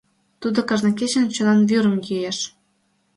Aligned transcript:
Тудо 0.41 0.59
кажне 0.69 0.91
кечын 0.99 1.25
чонан 1.35 1.59
вӱрым 1.69 1.95
йӱэш. 2.07 2.39